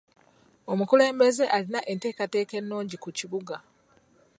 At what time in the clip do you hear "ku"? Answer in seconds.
3.03-3.09